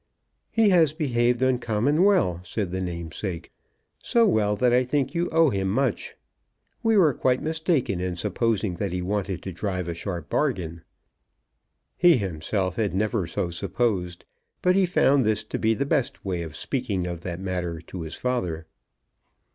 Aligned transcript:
"He 0.49 0.69
has 0.69 0.93
behaved 0.93 1.43
uncommonly 1.43 2.01
well," 2.03 2.41
said 2.43 2.71
the 2.71 2.81
namesake. 2.81 3.51
"So 4.01 4.25
well 4.25 4.55
that 4.55 4.73
I 4.73 4.83
think 4.83 5.13
you 5.13 5.29
owe 5.29 5.51
him 5.51 5.69
much. 5.69 6.15
We 6.81 6.97
were 6.97 7.13
quite 7.13 7.39
mistaken 7.39 7.99
in 8.01 8.15
supposing 8.15 8.73
that 8.77 8.91
he 8.91 9.03
wanted 9.03 9.43
to 9.43 9.51
drive 9.51 9.87
a 9.87 9.93
sharp 9.93 10.27
bargain." 10.27 10.81
He 11.95 12.17
himself 12.17 12.77
had 12.77 12.95
never 12.95 13.27
so 13.27 13.51
supposed, 13.51 14.25
but 14.63 14.75
he 14.75 14.87
found 14.87 15.23
this 15.23 15.43
to 15.43 15.59
be 15.59 15.75
the 15.75 15.85
best 15.85 16.25
way 16.25 16.41
of 16.41 16.55
speaking 16.55 17.05
of 17.05 17.19
that 17.21 17.39
matter 17.39 17.79
to 17.81 18.01
his 18.01 18.15
father. 18.15 18.65